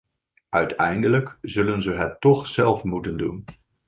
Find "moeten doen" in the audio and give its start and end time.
2.83-3.45